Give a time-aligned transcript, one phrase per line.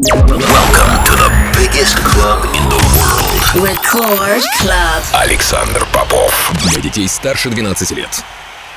[0.00, 1.28] Welcome to the
[1.58, 3.66] biggest club in the world.
[3.66, 5.02] Record Club.
[5.12, 6.52] Александр Попов.
[6.62, 8.22] Для детей старше 12 лет.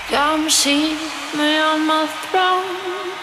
[0.09, 0.97] Come see
[1.35, 3.20] me on my throne.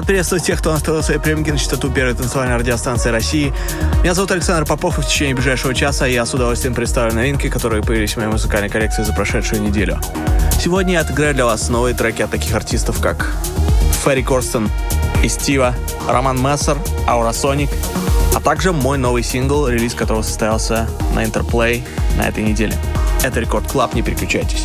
[0.00, 3.52] Рад приветствовать тех, кто настроил свои приемники на частоту первой танцевальной радиостанции России.
[4.02, 7.82] Меня зовут Александр Попов, и в течение ближайшего часа я с удовольствием представлю новинки, которые
[7.82, 10.00] появились в моей музыкальной коллекции за прошедшую неделю.
[10.58, 13.30] Сегодня я отыграю для вас новые треки от таких артистов, как
[14.02, 14.70] Ferry Corsten
[15.22, 15.74] и Стива,
[16.08, 17.68] Roman Messer, Aurosonic,
[18.34, 21.84] а также мой новый сингл, релиз которого состоялся на Interplay
[22.16, 22.74] на этой неделе.
[23.22, 24.64] Это Record Club, не переключайтесь.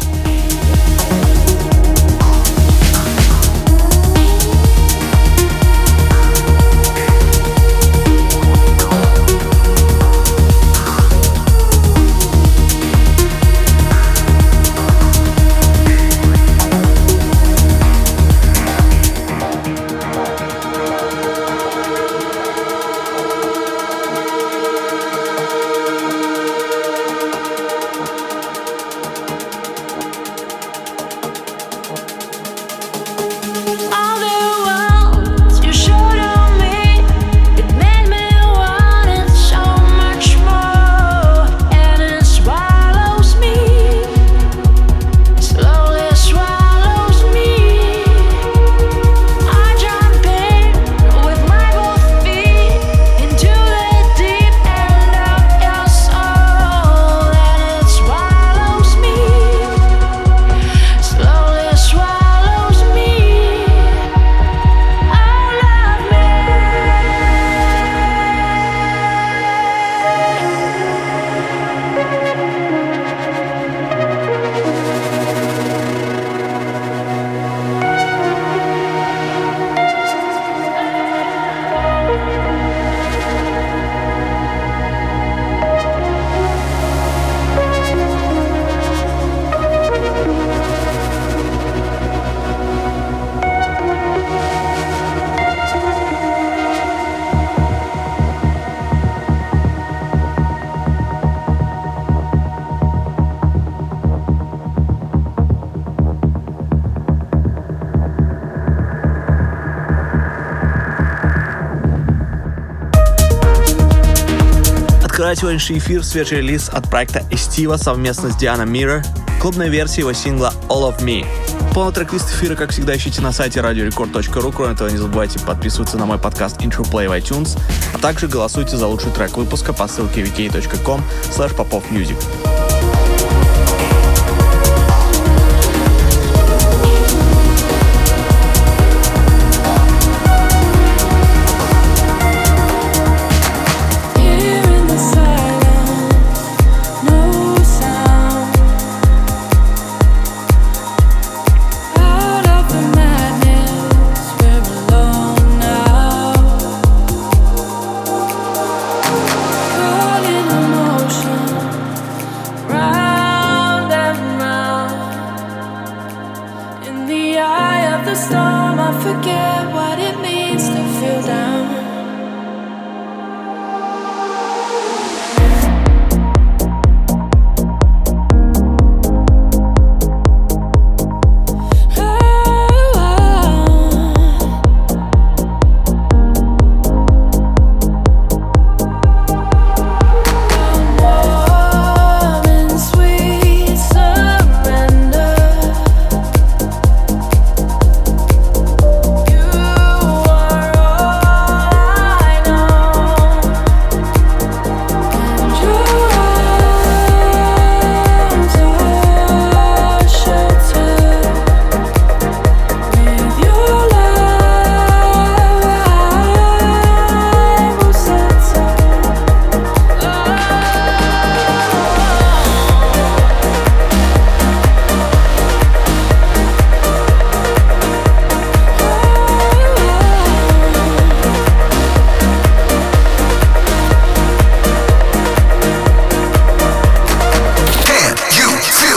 [115.36, 119.04] Открывает сегодняшний эфир свежий релиз от проекта Estiva совместно с Диана Мира,
[119.42, 121.26] клубная версия его сингла All of Me.
[121.74, 124.54] Полный трек-лист эфира, как всегда, ищите на сайте radiorecord.ru.
[124.56, 127.60] Кроме того, не забывайте подписываться на мой подкаст Intro Play в iTunes,
[127.94, 131.02] а также голосуйте за лучший трек выпуска по ссылке vk.com
[131.36, 132.55] slash popofmusic.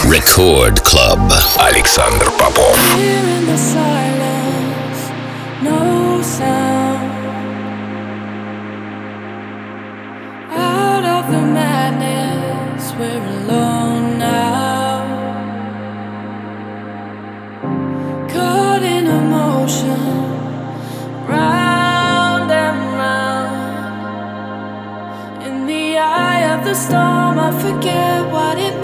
[0.07, 1.19] Record Club.
[1.57, 2.77] Александр Попов.
[2.95, 5.11] Here in the silence,
[5.61, 7.11] no sound.
[10.51, 15.03] Out of the madness, we're alone now.
[18.29, 19.99] Caught in emotion,
[21.27, 23.57] round and round.
[25.47, 28.76] In the eye of the storm, I forget what it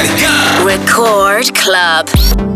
[0.00, 0.64] Everybody!
[0.64, 2.47] Record Club.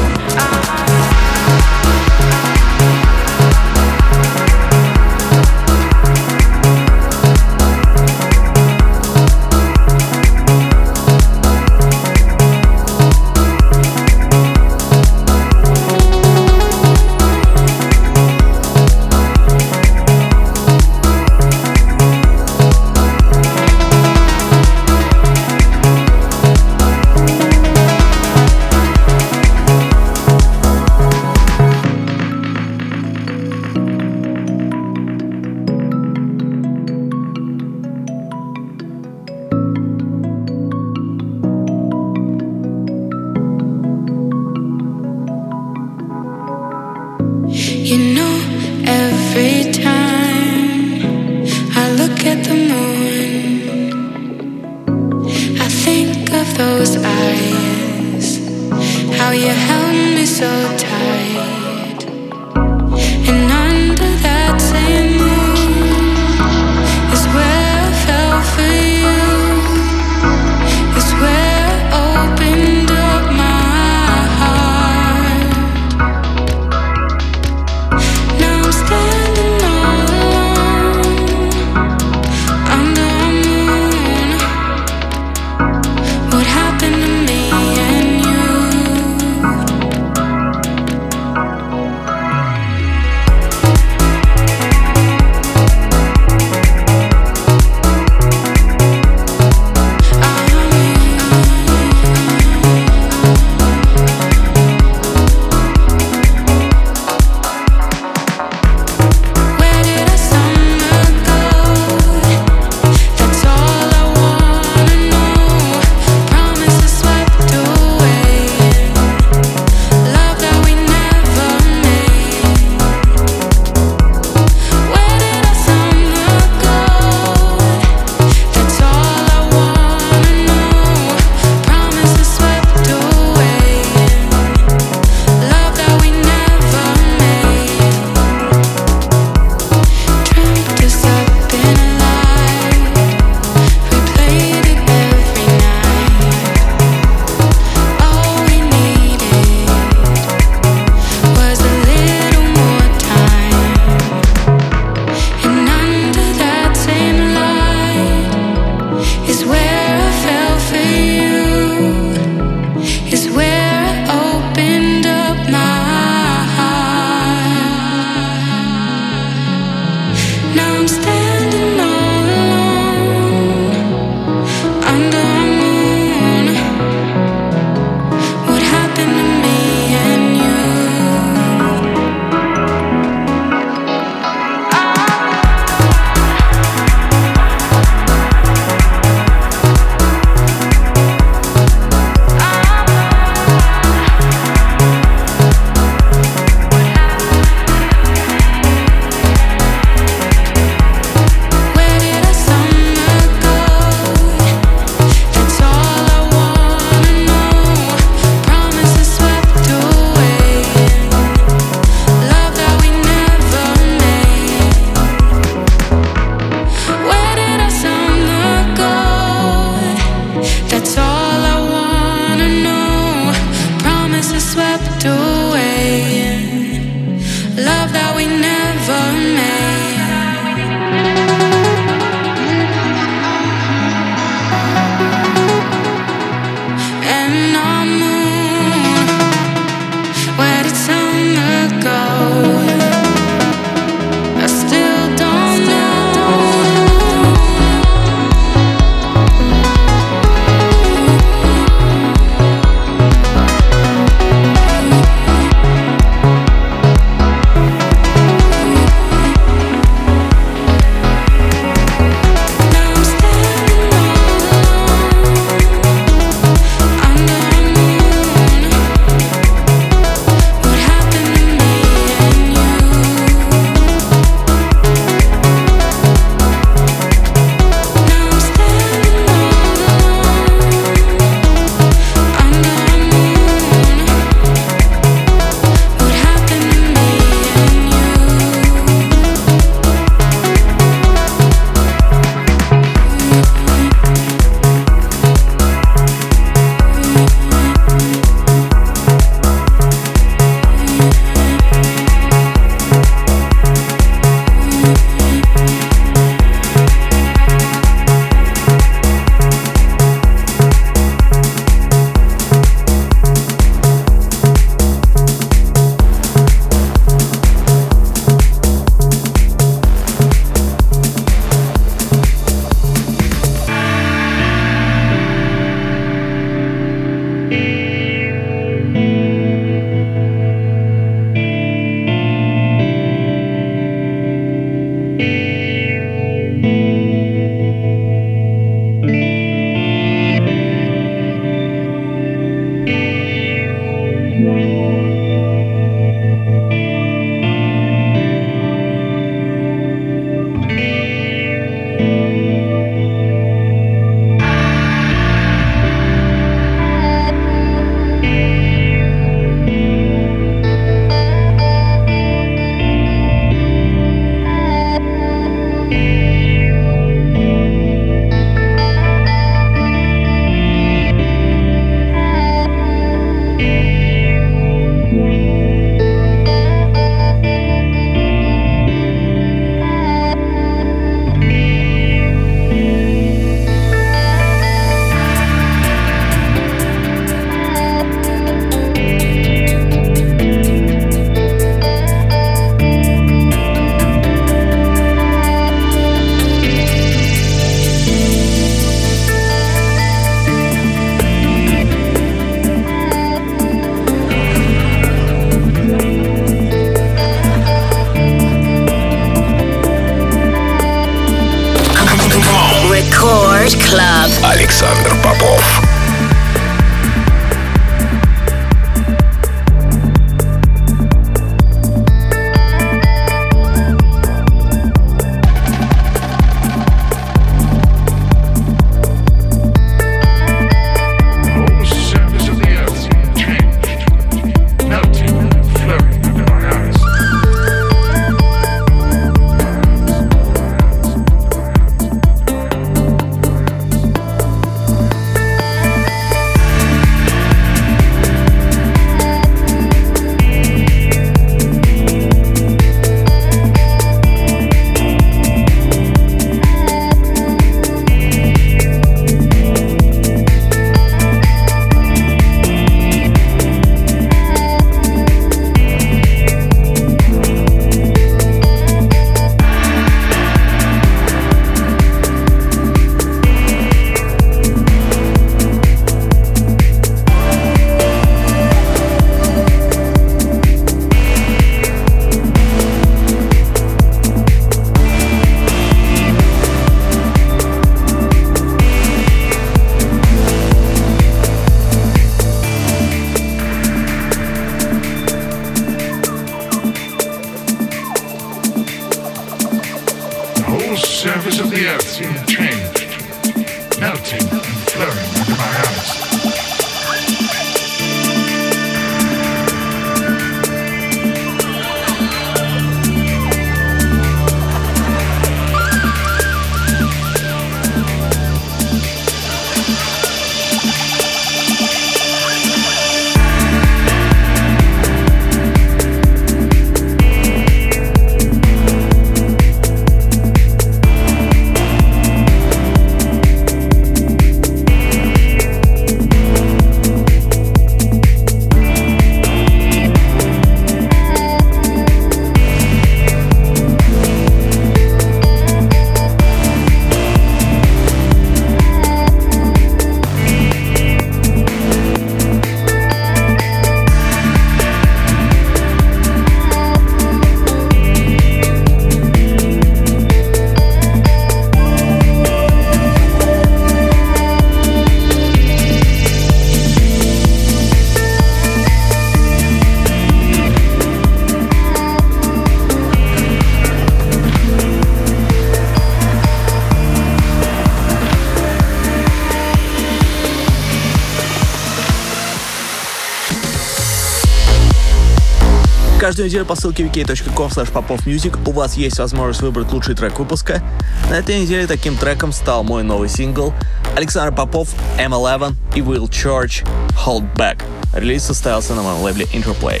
[586.32, 590.82] Каждую неделю по ссылке vk.com/popofmusic у вас есть возможность выбрать лучший трек выпуска.
[591.28, 593.74] На этой неделе таким треком стал мой новый сингл
[594.16, 596.88] Александр Попов, M11 и Will Church
[597.26, 597.82] Hold Back.
[598.14, 600.00] Релиз состоялся на моем лейбле Interplay.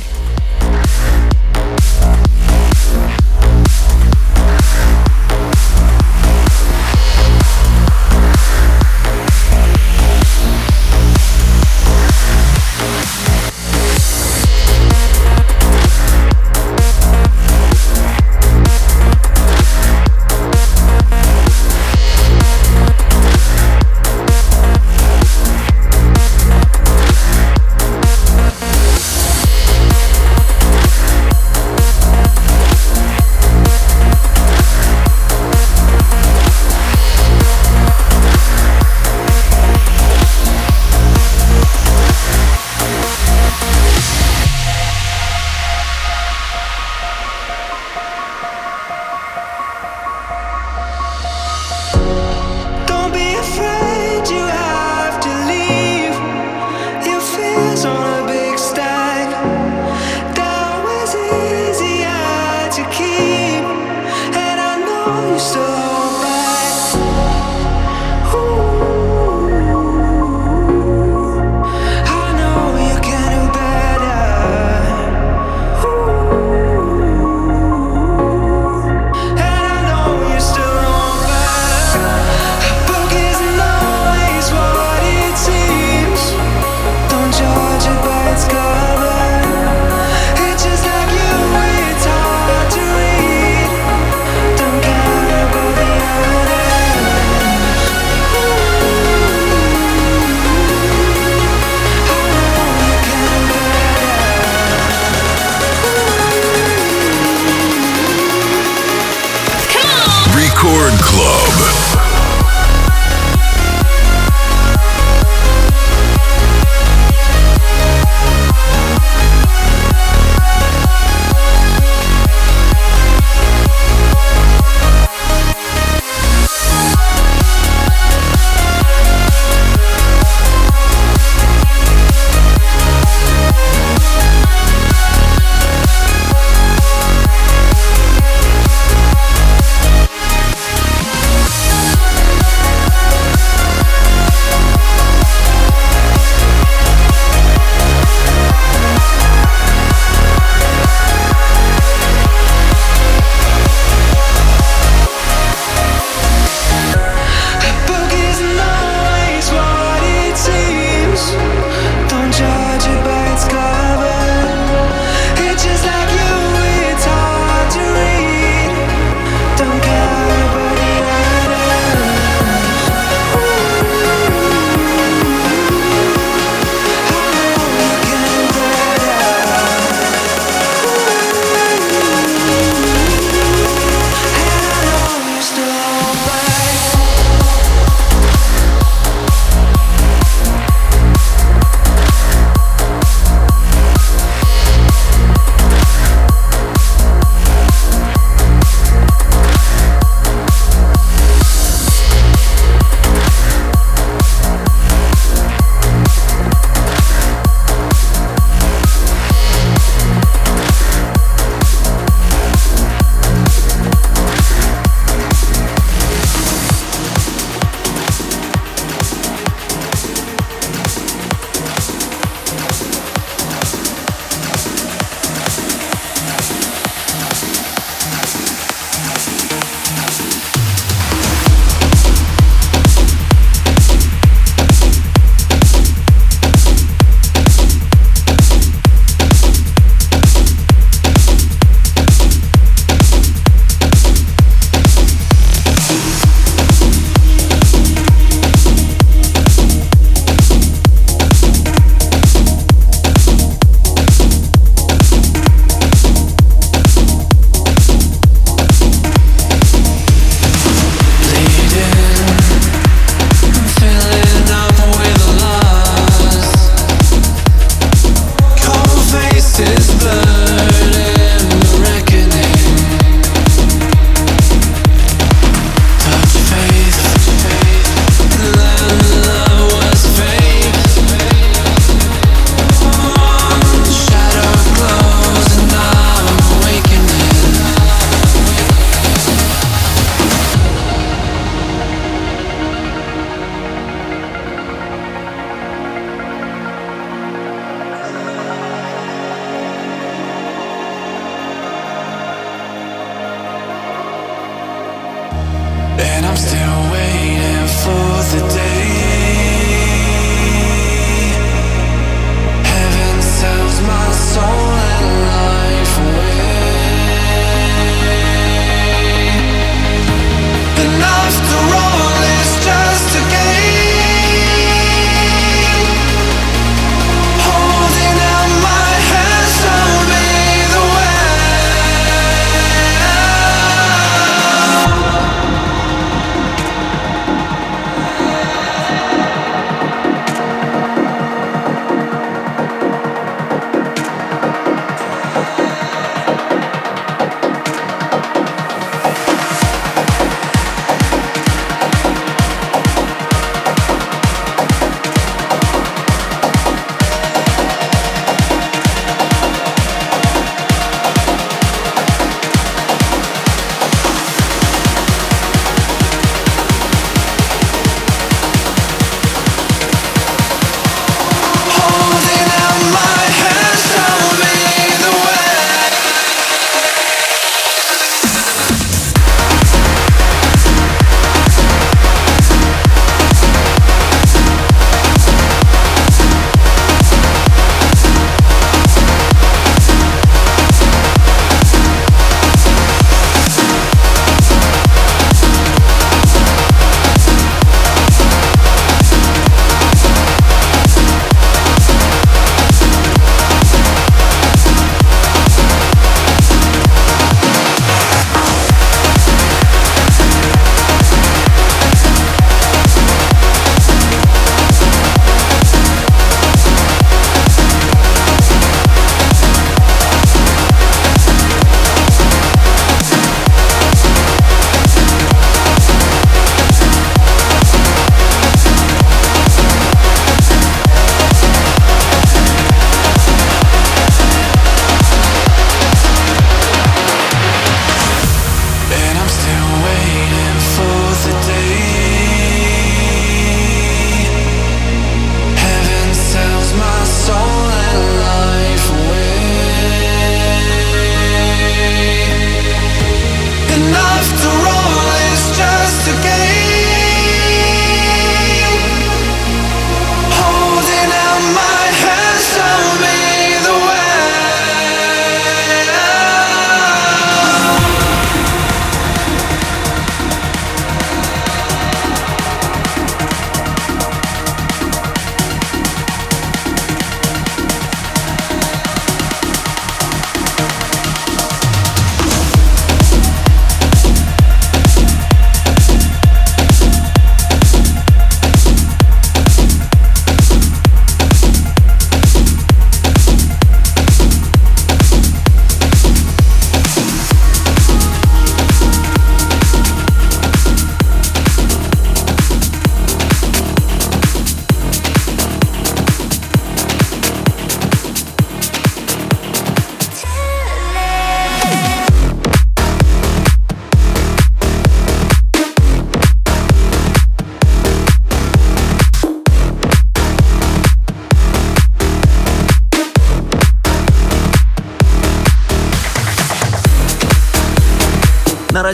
[111.22, 111.61] Club.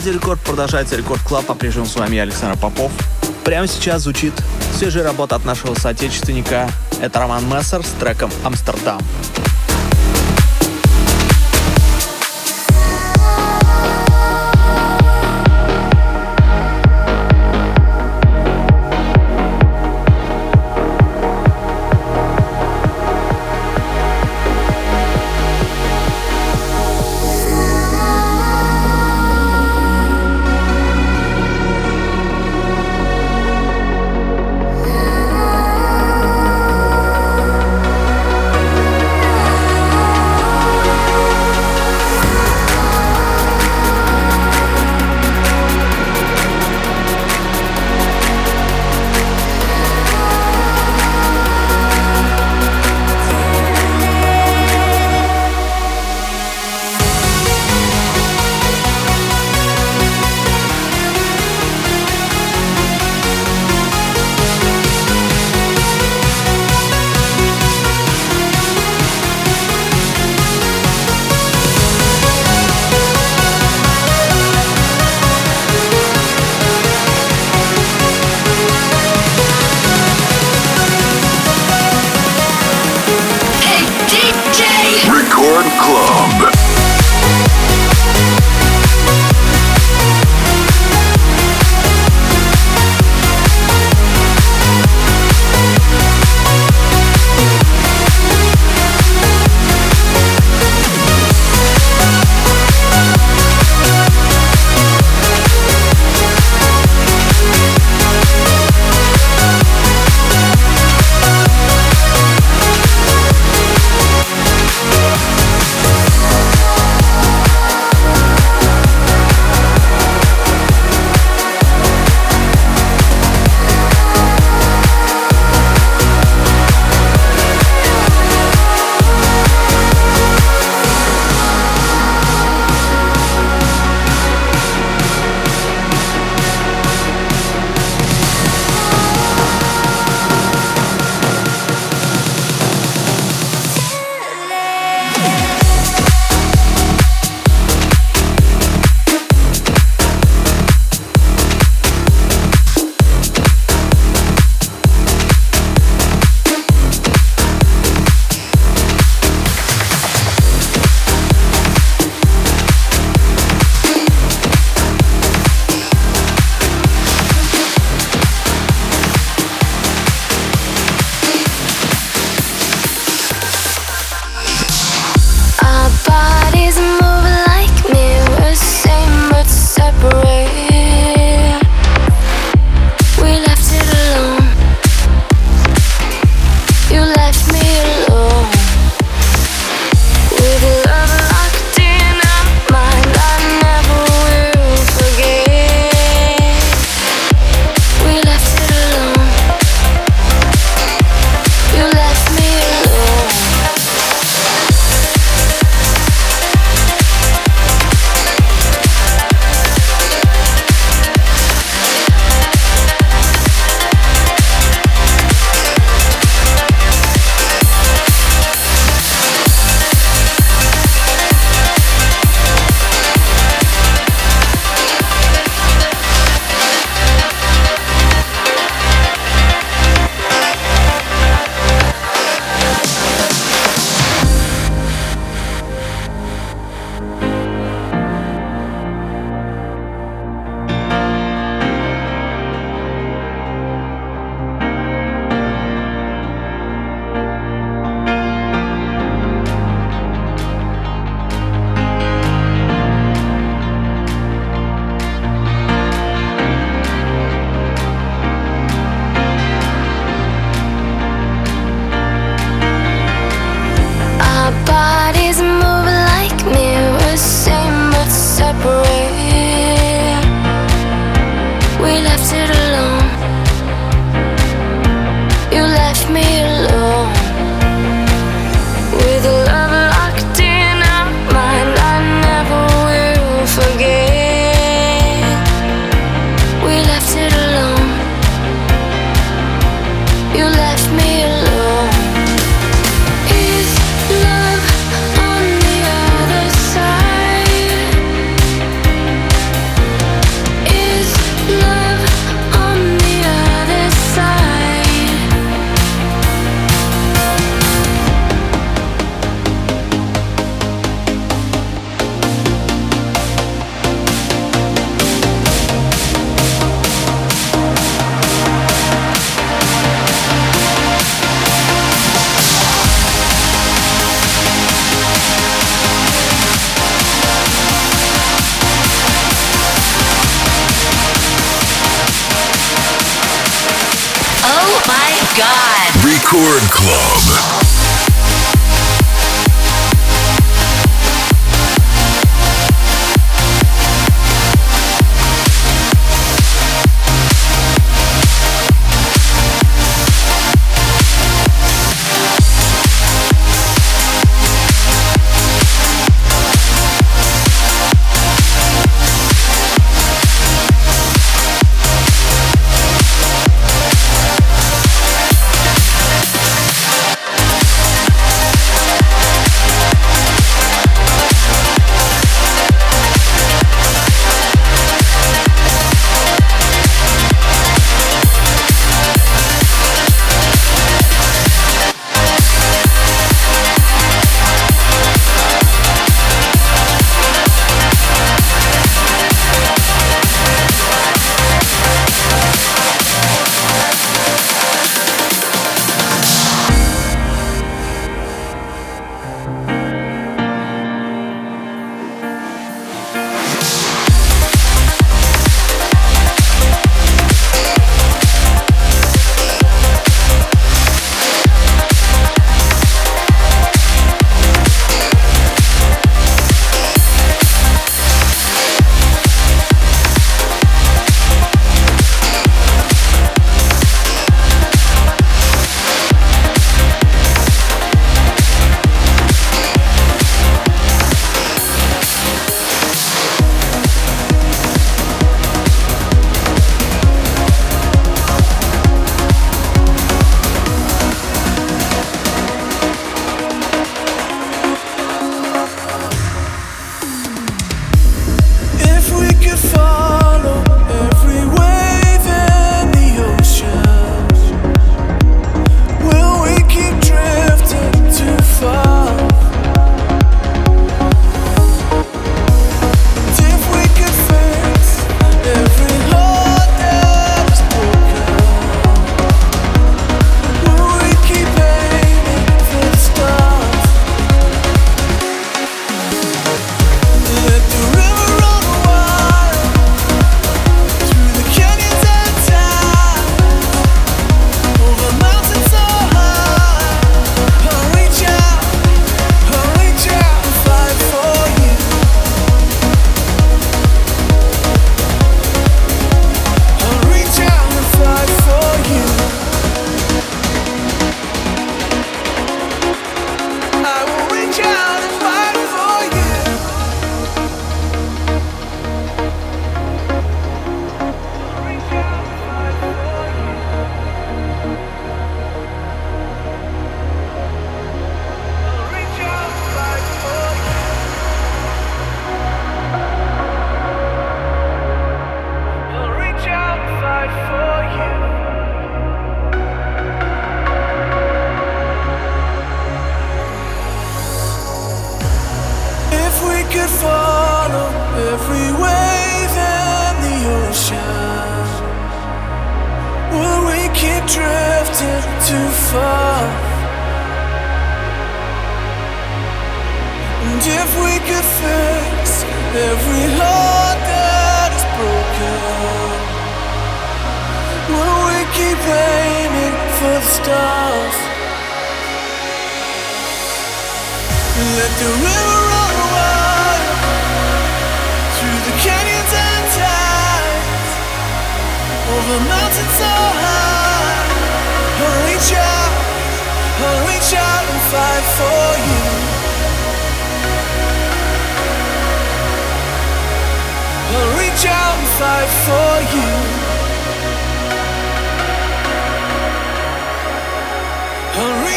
[0.09, 1.45] Радио Рекорд продолжается Record Club.
[1.45, 2.91] По-прежнему с вами я, Александр Попов.
[3.45, 4.33] Прямо сейчас звучит
[4.75, 6.67] свежая работа от нашего соотечественника.
[6.99, 8.99] Это Roman Messer с треком «Амстердам».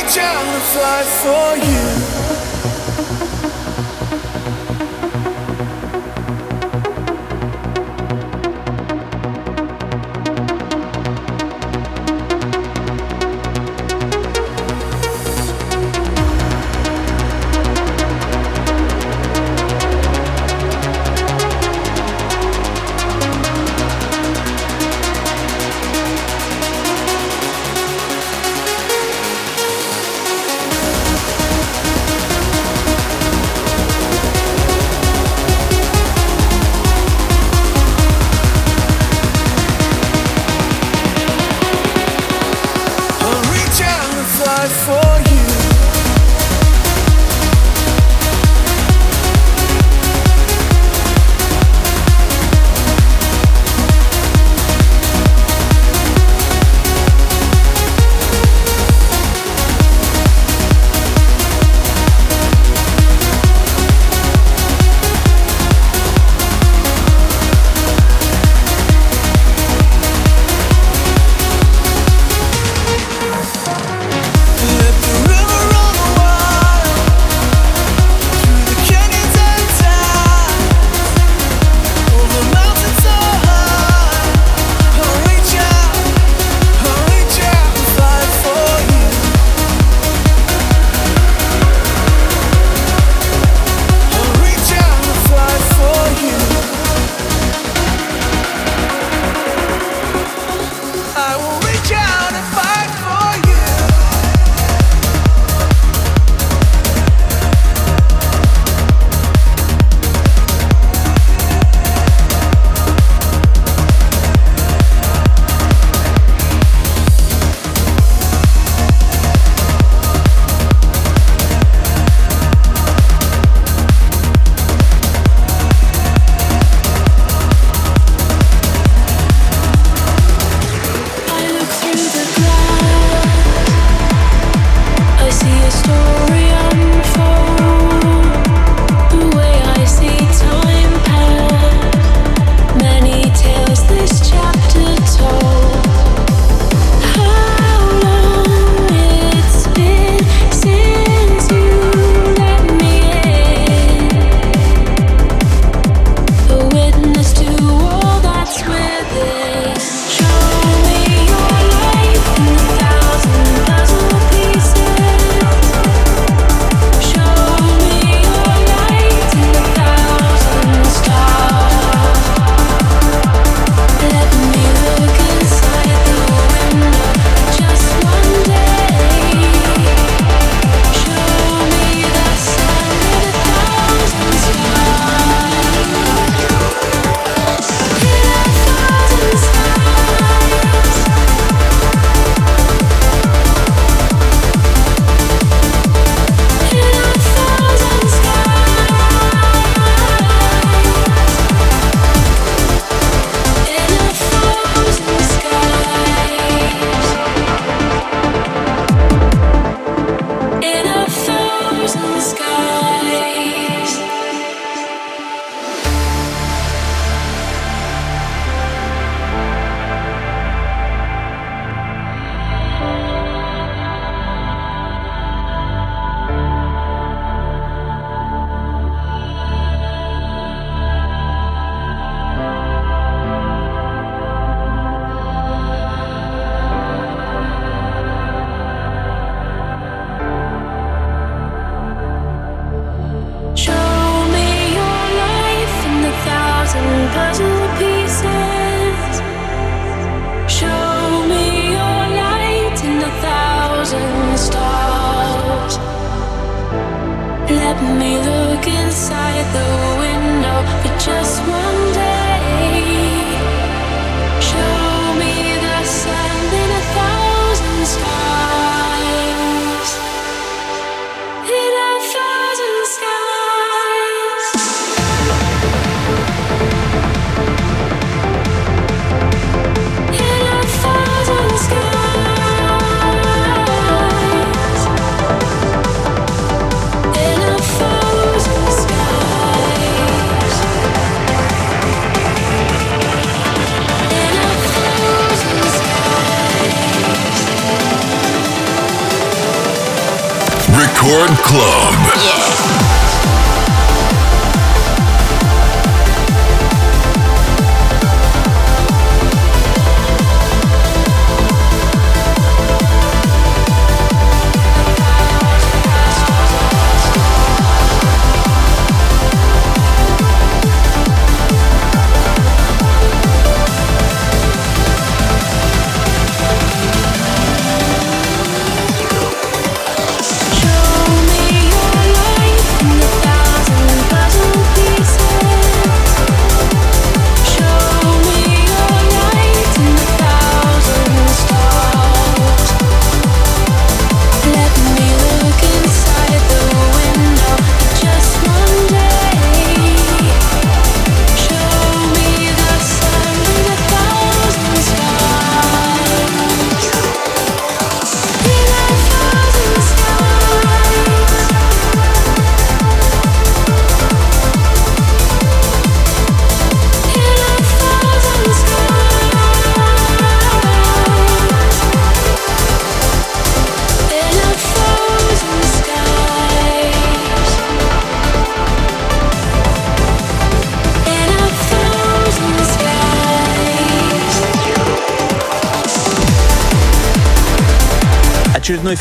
[0.09, 2.11] trying to fly for you.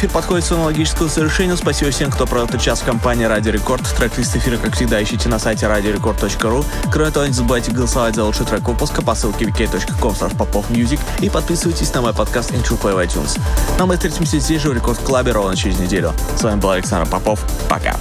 [0.02, 1.58] Эфир подходит к своему логическому завершению.
[1.58, 3.84] Спасибо всем, кто провел этот час в компании Радио Рекорд.
[3.96, 6.66] Трек-лист эфира, как всегда, ищите на сайте radiorecord.ru.
[6.92, 11.94] Кроме того, не забывайте голосовать за лучший трек выпуска по ссылке wiki.com popofmusic и подписывайтесь
[11.94, 13.40] на мой подкаст Intro Play в iTunes.
[13.78, 16.14] Ну а мы встретимся здесь же в Рекорд Клабе ровно через неделю.
[16.36, 17.40] С вами был Александр Попов.
[17.70, 17.96] Пока.